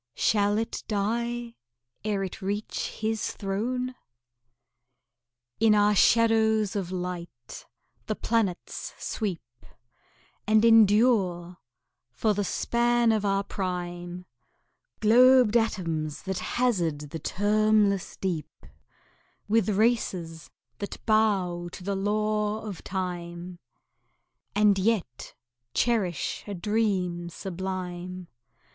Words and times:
Shall 0.15 0.57
it 0.57 0.83
die 0.87 1.53
ere 2.03 2.23
it 2.23 2.41
reach 2.41 2.87
His 3.01 3.33
throne? 3.33 3.93
In 5.59 5.75
our 5.75 5.93
shadows 5.93 6.75
of 6.75 6.91
light 6.91 7.67
the 8.07 8.15
planets 8.15 8.95
sweep, 8.97 9.63
And 10.47 10.65
endure 10.65 11.59
for 12.13 12.33
the 12.33 12.43
span 12.43 13.11
of 13.11 13.23
our 13.25 13.43
prime 13.43 14.25
Globed 15.01 15.55
atoms 15.55 16.23
that 16.23 16.39
hazard 16.39 17.11
the 17.11 17.19
termless 17.19 18.17
deep 18.19 18.49
With 19.47 19.69
races 19.69 20.49
that 20.79 20.97
bow 21.05 21.69
to 21.73 21.83
the 21.83 21.95
law 21.95 22.65
of 22.65 22.83
Time, 22.83 23.59
And 24.55 24.79
yet 24.79 25.35
cherish 25.75 26.43
a 26.47 26.55
dream 26.55 27.29
sublime. 27.29 28.29